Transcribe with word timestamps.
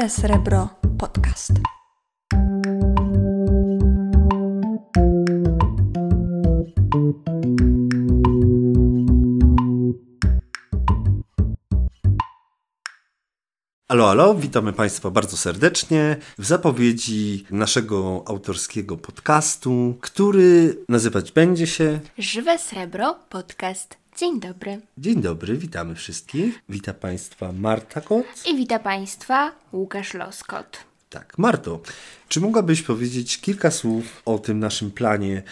Żywe 0.00 0.10
Srebro 0.10 0.68
Podcast. 0.98 1.52
Alo, 13.88 14.10
alo, 14.10 14.34
witamy 14.34 14.72
Państwa 14.72 15.10
bardzo 15.10 15.36
serdecznie 15.36 16.16
w 16.38 16.46
zapowiedzi 16.46 17.46
naszego 17.50 18.24
autorskiego 18.26 18.96
podcastu, 18.96 19.94
który 20.00 20.78
nazywać 20.88 21.32
będzie 21.32 21.66
się 21.66 22.00
Żywe 22.18 22.58
Srebro 22.58 23.14
Podcast. 23.28 23.99
Dzień 24.16 24.40
dobry. 24.40 24.80
Dzień 24.98 25.22
dobry, 25.22 25.56
witamy 25.56 25.94
wszystkich. 25.94 26.62
Witam 26.68 26.94
Państwa 26.94 27.52
Marta 27.52 28.00
Kot. 28.00 28.26
I 28.46 28.56
wita 28.56 28.78
Państwa 28.78 29.52
Łukasz 29.72 30.14
Loskot. 30.14 30.89
Tak, 31.10 31.38
Marto, 31.38 31.80
czy 32.28 32.40
mogłabyś 32.40 32.82
powiedzieć 32.82 33.40
kilka 33.40 33.70
słów 33.70 34.22
o 34.24 34.38
tym 34.38 34.58
naszym 34.58 34.90
planie, 34.90 35.42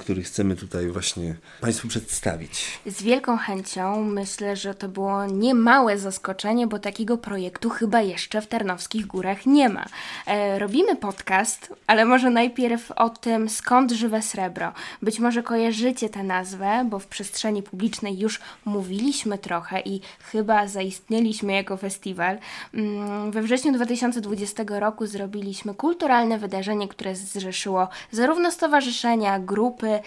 który 0.00 0.22
chcemy 0.22 0.56
tutaj 0.56 0.88
właśnie 0.88 1.34
Państwu 1.60 1.88
przedstawić? 1.88 2.80
Z 2.86 3.02
wielką 3.02 3.36
chęcią 3.36 4.04
myślę, 4.04 4.56
że 4.56 4.74
to 4.74 4.88
było 4.88 5.26
niemałe 5.26 5.98
zaskoczenie, 5.98 6.66
bo 6.66 6.78
takiego 6.78 7.18
projektu 7.18 7.70
chyba 7.70 8.02
jeszcze 8.02 8.40
w 8.40 8.46
Tarnowskich 8.46 9.06
Górach 9.06 9.46
nie 9.46 9.68
ma. 9.68 9.86
E, 10.26 10.58
robimy 10.58 10.96
podcast, 10.96 11.74
ale 11.86 12.04
może 12.04 12.30
najpierw 12.30 12.90
o 12.90 13.10
tym, 13.10 13.48
skąd 13.48 13.92
żywe 13.92 14.22
srebro. 14.22 14.72
Być 15.02 15.18
może 15.18 15.42
kojarzycie 15.42 16.08
tę 16.08 16.22
nazwę, 16.22 16.86
bo 16.90 16.98
w 16.98 17.06
przestrzeni 17.06 17.62
publicznej 17.62 18.18
już 18.18 18.40
mówiliśmy 18.64 19.38
trochę 19.38 19.80
i 19.80 20.00
chyba 20.32 20.68
zaistnieliśmy 20.68 21.52
jako 21.52 21.76
festiwal. 21.76 22.38
Mm, 22.74 23.30
We 23.30 23.42
wrześniu 23.42 23.72
2020 23.72 24.64
roku 24.68 25.03
zrobiliśmy 25.06 25.74
kulturalne 25.74 26.38
wydarzenie, 26.38 26.88
które 26.88 27.14
zrzeszyło 27.14 27.88
zarówno 28.10 28.50
stowarzyszenia, 28.50 29.38
grupy 29.38 29.88
e, 29.88 30.00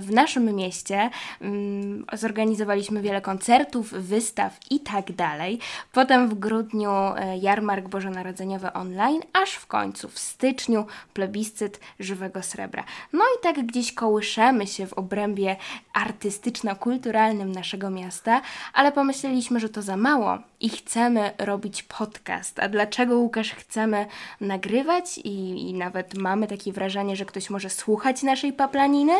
w 0.00 0.10
naszym 0.10 0.54
mieście. 0.54 1.10
Mm, 1.40 2.06
Zorganizowaliśmy 2.12 3.02
wiele 3.02 3.20
koncertów, 3.20 3.90
wystaw 3.92 4.58
i 4.70 4.80
tak 4.80 5.12
dalej. 5.12 5.58
Potem 5.92 6.28
w 6.28 6.34
grudniu 6.34 6.90
e, 6.90 7.38
jarmark 7.38 7.88
bożonarodzeniowy 7.88 8.72
online, 8.72 9.22
aż 9.32 9.52
w 9.52 9.66
końcu 9.66 10.08
w 10.08 10.18
styczniu 10.18 10.86
plebiscyt 11.14 11.80
żywego 12.00 12.42
srebra. 12.42 12.84
No 13.12 13.24
i 13.38 13.42
tak 13.42 13.66
gdzieś 13.66 13.92
kołyszemy 13.92 14.66
się 14.66 14.86
w 14.86 14.92
obrębie 14.92 15.56
artystyczno-kulturalnym 15.94 17.54
naszego 17.54 17.90
miasta, 17.90 18.40
ale 18.72 18.92
pomyśleliśmy, 18.92 19.60
że 19.60 19.68
to 19.68 19.82
za 19.82 19.96
mało 19.96 20.38
i 20.60 20.68
chcemy 20.68 21.30
robić 21.38 21.82
podcast. 21.82 22.58
A 22.58 22.68
dlaczego, 22.68 23.18
Łukasz, 23.18 23.50
chcemy 23.50 24.06
nagrywać 24.40 25.18
i, 25.18 25.70
i 25.70 25.74
nawet 25.74 26.14
mamy 26.14 26.46
takie 26.46 26.72
wrażenie, 26.72 27.16
że 27.16 27.24
ktoś 27.24 27.50
może 27.50 27.70
słuchać 27.70 28.22
naszej 28.22 28.52
paplaniny? 28.52 29.12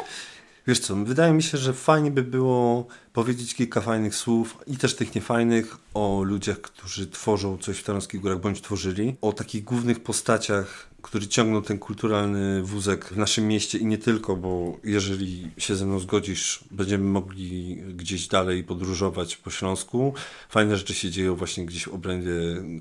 Wiesz 0.69 0.81
co, 0.81 0.97
wydaje 0.97 1.33
mi 1.33 1.43
się, 1.43 1.59
że 1.59 1.73
fajnie 1.73 2.11
by 2.11 2.23
było 2.23 2.87
powiedzieć 3.13 3.55
kilka 3.55 3.81
fajnych 3.81 4.15
słów 4.15 4.59
i 4.67 4.77
też 4.77 4.97
tych 4.97 5.15
niefajnych 5.15 5.77
o 5.95 6.23
ludziach, 6.23 6.61
którzy 6.61 7.07
tworzą 7.07 7.59
coś 7.59 7.79
w 7.79 7.83
Tarnowskich 7.83 8.21
Górach 8.21 8.41
bądź 8.41 8.61
tworzyli, 8.61 9.17
o 9.21 9.33
takich 9.33 9.65
głównych 9.65 10.01
postaciach, 10.01 10.89
które 11.03 11.27
ciągną 11.27 11.63
ten 11.63 11.79
kulturalny 11.79 12.63
wózek 12.63 13.05
w 13.05 13.17
naszym 13.17 13.49
mieście 13.49 13.79
i 13.79 13.87
nie 13.87 13.99
tylko, 13.99 14.37
bo 14.37 14.79
jeżeli 14.85 15.51
się 15.59 15.77
ze 15.77 15.87
mną 15.87 15.99
zgodzisz, 15.99 16.65
będziemy 16.71 17.05
mogli 17.05 17.77
gdzieś 17.77 18.29
dalej 18.29 18.65
podróżować 18.65 19.37
po 19.37 19.51
Śląsku. 19.51 20.15
Fajne 20.49 20.77
rzeczy 20.77 20.95
się 20.95 21.11
dzieją 21.11 21.37
właśnie 21.37 21.67
gdzieś 21.67 21.85
w 21.85 21.95
obrębie 21.95 22.33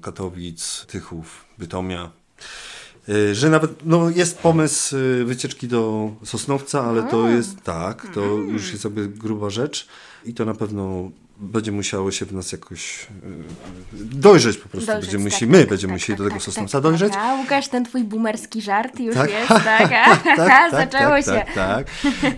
Katowic, 0.02 0.86
Tychów, 0.88 1.46
Bytomia. 1.58 2.12
Y, 3.09 3.35
Że 3.35 3.50
nawet 3.50 3.72
no, 3.85 4.09
jest 4.09 4.40
pomysł 4.40 4.97
y, 4.97 5.25
wycieczki 5.25 5.68
do 5.68 6.12
Sosnowca, 6.23 6.84
ale 6.84 7.03
to 7.03 7.29
jest 7.29 7.62
tak, 7.62 8.13
to 8.13 8.22
już 8.25 8.72
jest 8.72 8.84
jakby 8.84 9.07
gruba 9.07 9.50
rzecz 9.50 9.88
i 10.25 10.34
to 10.34 10.45
na 10.45 10.53
pewno 10.53 11.12
będzie 11.40 11.72
musiało 11.72 12.12
się 12.12 12.25
w 12.25 12.34
nas 12.34 12.52
jakoś 12.52 13.08
y, 13.94 14.06
dojrzeć 14.06 14.58
po 14.58 14.70
prostu. 14.70 14.92
Dojrzeć, 14.92 15.12
będziemy 15.12 15.31
tak, 15.31 15.50
my 15.50 15.59
tak, 15.59 15.70
będziemy 15.70 15.92
tak, 15.92 15.96
musieli 15.96 16.18
tak, 16.18 16.18
do 16.18 16.24
tego 16.24 16.36
tak, 16.36 16.44
Sosnowca 16.44 16.78
tak, 16.78 16.84
dojrzeć. 16.84 17.14
Tak, 17.14 17.22
a 17.22 17.36
Łukasz, 17.36 17.68
ten 17.68 17.86
twój 17.86 18.03
boomerski 18.03 18.62
żart 18.62 19.00
już 19.00 19.16
Tak. 19.16 19.30
jest, 19.31 19.48
tak? 19.48 19.92
A, 20.40 20.70
zaczęło 20.86 21.18
się. 21.18 21.25
Tak, 21.25 21.53
tak. 21.53 21.88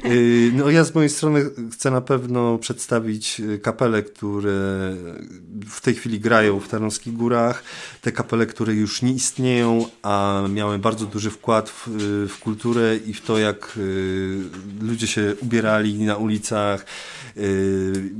Y, 0.05 0.51
No 0.53 0.69
ja 0.69 0.83
z 0.83 0.95
mojej 0.95 1.09
strony 1.09 1.45
chcę 1.73 1.91
na 1.91 2.01
pewno 2.01 2.57
przedstawić 2.57 3.39
y, 3.39 3.59
kapele, 3.59 4.03
które 4.03 4.51
w 5.69 5.81
tej 5.81 5.95
chwili 5.95 6.19
grają 6.19 6.59
w 6.59 6.67
Tarnowskich 6.67 7.13
Górach. 7.13 7.63
Te 8.01 8.11
kapele, 8.11 8.45
które 8.45 8.73
już 8.73 9.01
nie 9.01 9.11
istnieją, 9.11 9.85
a 10.03 10.43
miały 10.49 10.79
bardzo 10.79 11.05
duży 11.05 11.31
wkład 11.31 11.69
w, 11.69 11.87
w 12.29 12.39
kulturę 12.39 12.97
i 12.97 13.13
w 13.13 13.21
to, 13.21 13.37
jak 13.37 13.79
ludzie 14.81 15.07
się 15.07 15.35
ubierali 15.41 15.99
na 16.05 16.15
ulicach, 16.15 16.85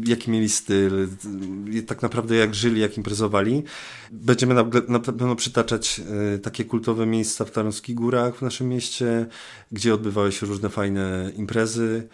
jaki 0.05 0.31
mieli 0.31 0.49
styl, 0.49 0.68
y, 0.73 1.83
tak 1.83 2.01
naprawdę 2.01 2.35
jak 2.35 2.55
żyli, 2.55 2.81
jak 2.81 2.97
imprezowali. 2.97 3.63
Będziemy 4.11 4.53
na, 4.53 4.65
na 4.87 4.99
pewno 4.99 5.35
przytaczać 5.35 6.01
y, 6.35 6.39
takie 6.39 6.65
kultowe 6.65 7.05
miejsca 7.05 7.45
w 7.45 7.51
Tarnowskich 7.51 7.95
Górach 7.95 8.35
w 8.35 8.41
naszym 8.41 8.69
mieście, 8.69 9.25
gdzie 9.71 9.93
odbywały 9.93 10.31
się 10.31 10.45
różne 10.45 10.69
fajne 10.69 11.31
imprezy. 11.35 12.07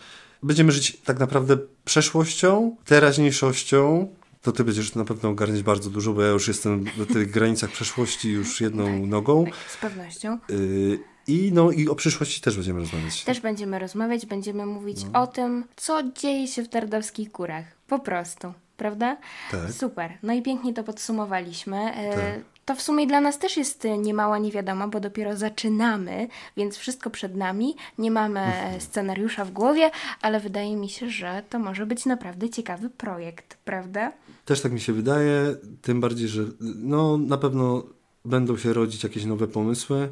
Będziemy 0.44 0.72
żyć 0.72 0.98
tak 1.06 1.20
naprawdę 1.20 1.58
przeszłością, 1.86 2.76
teraźniejszością. 2.86 4.08
To 4.42 4.52
ty 4.52 4.64
będziesz 4.64 4.96
na 4.96 5.06
pewno 5.06 5.30
ogarniać 5.30 5.64
bardzo 5.64 5.90
dużo, 5.90 6.14
bo 6.14 6.22
ja 6.22 6.30
już 6.30 6.48
jestem 6.48 6.86
w 6.98 7.14
tych 7.14 7.32
granicach 7.32 7.72
przeszłości 7.72 8.32
już 8.32 8.62
jedną 8.62 9.06
nogą. 9.06 9.46
Z 9.68 9.78
pewnością. 9.78 10.40
Y, 10.50 11.00
I, 11.28 11.52
no, 11.54 11.72
I 11.72 11.88
o 11.90 11.96
przyszłości 11.96 12.42
też 12.42 12.56
będziemy 12.56 12.80
rozmawiać. 12.80 13.24
Też 13.24 13.40
będziemy 13.40 13.80
rozmawiać, 13.80 14.26
będziemy 14.26 14.66
mówić 14.66 14.98
No. 15.14 15.22
o 15.22 15.28
tym, 15.28 15.64
co 15.76 16.04
dzieje 16.04 16.48
się 16.48 16.64
w 16.64 16.70
Tardowskich 16.70 17.32
Górach. 17.32 17.66
Po 17.88 18.00
prostu, 18.00 18.54
prawda? 18.78 19.18
Tak. 19.52 19.72
Super. 19.72 20.18
No 20.24 20.34
i 20.34 20.42
pięknie 20.42 20.74
to 20.74 20.84
podsumowaliśmy. 20.84 21.78
E, 21.96 22.16
Tak. 22.16 22.44
To 22.66 22.76
w 22.76 22.82
sumie 22.82 23.08
dla 23.08 23.22
nas 23.22 23.40
też 23.40 23.58
jest 23.58 23.86
e, 23.86 23.98
niemała 23.98 24.38
niewiadoma, 24.38 24.88
bo 24.88 25.00
dopiero 25.00 25.38
zaczynamy, 25.38 26.28
więc 26.58 26.78
wszystko 26.78 27.10
przed 27.10 27.36
nami. 27.36 27.76
Nie 27.98 28.12
mamy 28.12 28.40
Mhm. 28.40 28.76
e, 28.76 28.82
scenariusza 28.82 29.46
w 29.46 29.52
głowie, 29.52 29.92
ale 30.22 30.40
wydaje 30.40 30.76
mi 30.76 30.90
się, 30.90 31.10
że 31.10 31.44
to 31.50 31.60
może 31.60 31.86
być 31.86 32.06
naprawdę 32.06 32.50
ciekawy 32.50 32.90
projekt, 32.90 33.58
prawda? 33.66 34.12
Też 34.46 34.62
tak 34.62 34.72
mi 34.72 34.80
się 34.82 34.94
wydaje, 34.94 35.56
tym 35.82 36.02
bardziej, 36.02 36.28
że 36.28 36.44
no, 36.76 37.18
na 37.18 37.38
pewno 37.38 37.84
będą 38.26 38.58
się 38.58 38.74
rodzić 38.74 39.04
jakieś 39.04 39.26
nowe 39.26 39.48
pomysły. 39.48 40.10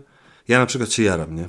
Ja 0.47 0.59
na 0.59 0.65
przykład 0.65 0.91
się 0.91 1.03
jaram, 1.03 1.35
nie? 1.35 1.47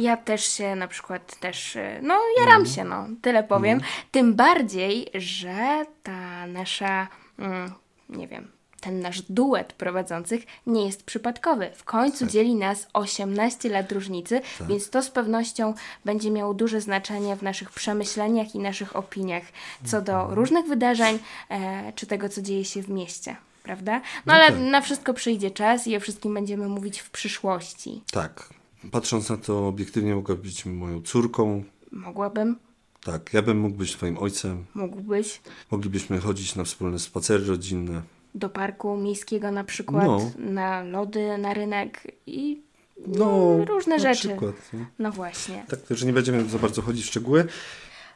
Ja 0.00 0.16
też 0.16 0.44
się 0.44 0.76
na 0.76 0.88
przykład 0.88 1.40
też, 1.40 1.76
e, 1.76 2.00
no 2.02 2.18
jaram 2.38 2.66
się, 2.66 2.84
no, 2.84 3.06
tyle 3.22 3.42
powiem. 3.42 3.80
Tym 4.10 4.34
bardziej, 4.34 5.06
że 5.14 5.84
ta 6.02 6.46
nasza, 6.46 7.08
mm, 7.38 7.72
nie 8.08 8.28
wiem, 8.28 8.48
ten 8.80 9.00
nasz 9.00 9.22
duet 9.22 9.72
prowadzących 9.72 10.42
nie 10.66 10.86
jest 10.86 11.04
przypadkowy. 11.04 11.70
W 11.74 11.84
końcu 11.84 12.26
dzieli 12.26 12.54
nas 12.54 12.86
18 12.92 13.68
lat 13.68 13.92
różnicy, 13.92 14.40
więc 14.68 14.90
to 14.90 15.02
z 15.02 15.10
pewnością 15.10 15.74
będzie 16.04 16.30
miało 16.30 16.54
duże 16.54 16.80
znaczenie 16.80 17.36
w 17.36 17.42
naszych 17.42 17.70
przemyśleniach 17.70 18.54
i 18.54 18.58
naszych 18.58 18.96
opiniach 18.96 19.42
co 19.84 20.00
do 20.00 20.34
różnych 20.34 20.66
wydarzeń, 20.66 21.18
e, 21.50 21.92
czy 21.92 22.06
tego, 22.06 22.28
co 22.28 22.42
dzieje 22.42 22.64
się 22.64 22.82
w 22.82 22.88
mieście. 22.88 23.36
Prawda? 23.62 24.00
No 24.26 24.32
ale 24.32 24.50
na 24.70 24.80
wszystko 24.80 25.14
przyjdzie 25.14 25.50
czas 25.50 25.86
i 25.86 25.96
o 25.96 26.00
wszystkim 26.00 26.34
będziemy 26.34 26.68
mówić 26.68 26.98
w 27.00 27.10
przyszłości. 27.10 28.02
Tak. 28.12 28.48
Patrząc 28.90 29.30
na 29.30 29.36
to 29.36 29.68
obiektywnie, 29.68 30.14
mogła 30.14 30.34
być 30.34 30.66
moją 30.66 31.02
córką. 31.02 31.64
Mogłabym, 31.92 32.56
Tak, 33.04 33.30
ja 33.34 33.42
bym 33.42 33.58
mógł 33.60 33.76
być 33.76 33.92
twoim 33.92 34.18
ojcem. 34.18 34.64
mógłbyś 34.74 35.40
Moglibyśmy 35.70 36.20
chodzić 36.20 36.54
na 36.56 36.64
wspólne 36.64 36.98
spacery 36.98 37.44
rodzinne. 37.44 38.02
do 38.34 38.48
parku 38.48 38.96
miejskiego 38.96 39.50
na 39.50 39.64
przykład, 39.64 40.06
No. 40.06 40.30
na 40.38 40.82
lody, 40.82 41.38
na 41.38 41.54
rynek 41.54 42.02
i 42.26 42.60
No, 43.06 43.56
różne 43.64 43.96
na 43.96 44.02
rzeczy. 44.02 44.28
Przykład, 44.28 44.54
nie? 44.72 44.86
No 44.98 45.12
właśnie. 45.12 45.64
Tak, 45.68 45.80
że 45.98 46.06
nie 46.06 46.12
będziemy 46.12 46.44
za 46.48 46.58
bardzo 46.58 46.82
chodzić 46.82 47.04
w 47.04 47.08
szczegóły. 47.08 47.46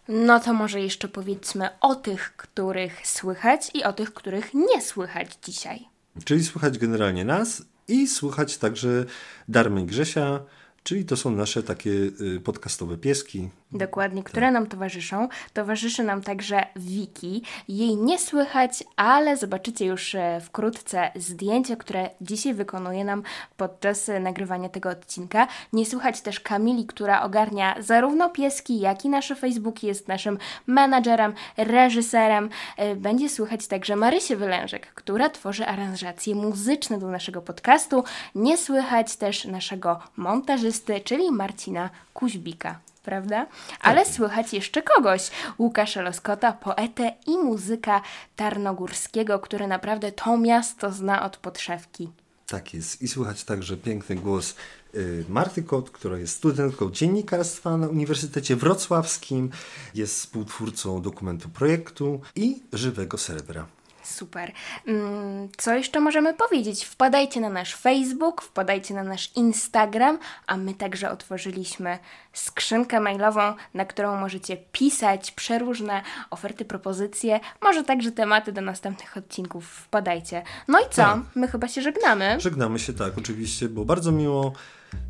No 0.09 0.41
to 0.41 0.53
może 0.55 0.81
jeszcze 0.81 1.09
powiedzmy 1.09 1.69
o 1.81 1.95
tych, 1.95 2.37
których 2.37 3.07
słychać 3.07 3.71
i 3.75 3.85
o 3.85 3.93
tych, 3.93 4.15
których 4.15 4.55
nie 4.55 4.83
słychać 4.83 5.39
dzisiaj. 5.43 5.89
Czyli 6.25 6.45
słychać 6.45 6.79
generalnie 6.79 7.25
nas 7.25 7.63
i 7.89 8.07
słychać 8.07 8.59
także 8.59 9.05
Darmę 9.49 9.83
i 9.83 9.87
Grzesia, 9.87 10.41
czyli 10.83 11.05
to 11.05 11.17
są 11.17 11.31
nasze 11.31 11.63
takie 11.63 11.91
y, 11.91 12.41
podcastowe 12.45 12.97
pieski. 12.97 13.49
Dokładnie, 13.79 14.23
które 14.23 14.51
nam 14.51 14.67
towarzyszą. 14.67 15.29
Towarzyszy 15.53 16.05
nam 16.05 16.23
także 16.23 16.67
Wiki. 16.77 17.43
Jej 17.69 17.97
nie 17.97 18.19
słychać, 18.19 18.85
ale 18.97 19.37
zobaczycie 19.37 19.87
już 19.87 20.15
e, 20.15 20.41
wkrótce 20.41 21.11
zdjęcia, 21.15 21.77
które 21.77 22.11
dzisiaj 22.21 22.55
wykonuje 22.55 23.05
nam 23.05 23.23
podczas 23.57 24.09
e, 24.09 24.21
nagrywania 24.21 24.69
tego 24.69 24.91
odcinka. 24.91 25.49
Nie 25.73 25.87
słychać 25.87 26.21
też 26.21 26.41
Kamili, 26.41 26.87
która 26.87 27.23
ogarnia 27.23 27.75
zarówno 27.79 28.31
pieski, 28.31 28.81
jak 28.81 29.05
i 29.05 29.09
nasze 29.09 29.35
Facebooki, 29.35 29.87
jest 29.87 30.09
naszym 30.09 30.39
menadżerem, 30.67 31.35
reżyserem. 31.57 32.51
E, 32.77 32.97
będzie 32.97 33.29
słychać 33.29 33.67
także 33.67 33.97
Marysię 33.97 34.37
Wylężek, 34.37 34.87
która 34.95 35.31
tworzy 35.31 35.67
aranżacje 35.67 36.35
muzyczne 36.35 36.99
do 36.99 37.09
naszego 37.09 37.43
podcastu. 37.43 38.05
Nie 38.35 38.59
słychać 38.59 39.17
też 39.17 39.45
naszego 39.45 40.01
montażysty, 40.17 41.01
czyli 41.01 41.31
Marcina 41.31 41.91
Kuźbika 42.15 42.79
prawda? 43.07 43.47
Ale 43.81 44.05
tak. 44.05 44.15
słychać 44.15 44.53
jeszcze 44.53 44.83
kogoś. 44.83 45.31
Łukasza 45.59 46.03
Loskota, 46.03 46.53
poetę 46.53 47.13
i 47.27 47.39
muzyka 47.39 48.03
Tarnogórskiego, 48.37 49.39
który 49.39 49.67
naprawdę 49.67 50.13
to 50.13 50.39
miasto 50.39 50.93
zna 50.93 51.23
od 51.23 51.37
podszewki. 51.37 52.09
Tak 52.47 52.75
jest. 52.75 53.03
I 53.03 53.09
słychać 53.09 53.45
także 53.45 53.77
piękny 53.77 54.17
głos 54.17 54.55
y, 54.95 55.25
Marty 55.29 55.63
Kot, 55.63 55.91
która 55.91 56.19
jest 56.19 56.37
studentką 56.37 56.91
dziennikarstwa 56.91 57.77
na 57.77 57.89
Uniwersytecie 57.89 58.57
Wrocławskim, 58.57 59.51
jest 59.95 60.15
współtwórcą 60.15 61.03
dokumentu 61.03 61.49
projektu 61.49 62.21
i 62.35 62.63
żywego 62.73 63.19
srebra. 63.19 63.67
Super. 64.07 64.53
Mm, 64.87 65.49
co 65.57 65.75
jeszcze 65.75 66.01
możemy 66.01 66.35
powiedzieć? 66.35 66.85
Wpadajcie 66.85 67.41
na 67.41 67.49
nasz 67.49 67.75
Facebook, 67.75 68.43
wpadajcie 68.43 68.95
na 68.95 69.03
nasz 69.03 69.31
Instagram, 69.35 70.19
a 70.47 70.57
my 70.57 70.75
także 70.75 71.11
otworzyliśmy 71.11 71.99
skrzynkę 72.33 73.01
mailową, 73.01 73.55
na 73.75 73.85
którą 73.85 74.17
możecie 74.17 74.57
pisać 74.57 75.31
przeróżne 75.31 76.03
oferty, 76.31 76.65
propozycje, 76.65 77.41
może 77.63 77.85
także 77.85 78.13
tematy 78.13 78.53
do 78.53 78.61
następnych 78.61 79.17
odcinków. 79.17 79.67
Wpadajcie. 79.67 80.43
No 80.69 80.81
i 80.81 80.85
co? 80.91 81.03
Tak. 81.03 81.19
My 81.35 81.49
chyba 81.49 81.69
się 81.69 81.83
żegnamy. 81.83 82.41
Żegnamy 82.41 82.79
się, 82.79 82.93
tak, 82.93 83.19
oczywiście, 83.19 83.69
bo 83.69 83.85
bardzo 83.85 84.13
miło. 84.13 84.53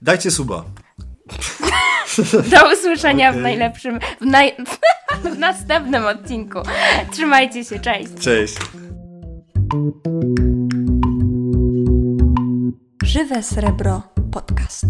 Dajcie 0.03 0.31
suba. 0.31 0.65
Do 2.51 2.73
usłyszenia 2.73 3.29
okay. 3.29 3.41
w 3.41 3.43
najlepszym, 3.43 4.01
w, 4.21 4.27
naj... 4.27 4.57
w 5.35 5.39
następnym 5.39 6.07
odcinku. 6.07 6.59
Trzymajcie 7.13 7.65
się, 7.65 7.81
cześć. 7.81 8.15
Cześć. 8.21 8.57
Żywe 13.03 13.43
Srebro 13.43 14.03
Podcast. 14.33 14.85